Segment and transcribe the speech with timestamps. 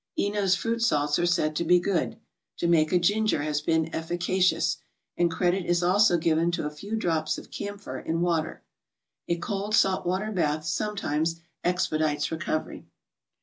[0.17, 2.17] Eno's fruit salts are said to be good.
[2.57, 4.77] Jamaica ginger has been efficacious,
[5.15, 8.63] and credit is also given to a few drops of camphor in water.
[9.27, 12.87] A cold salt water bath sometimes expedites recovery.